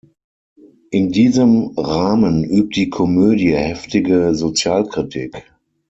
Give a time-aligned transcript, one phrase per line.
[0.89, 5.53] In diesem Rahmen übt die Komödie heftige Sozialkritik.